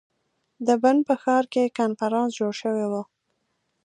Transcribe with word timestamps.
د 0.65 0.69
بن 0.81 0.97
په 1.07 1.13
ښار 1.21 1.43
کې 1.53 1.73
کنفرانس 1.79 2.29
جوړ 2.39 2.53
شوی 2.61 2.85
ؤ. 3.01 3.03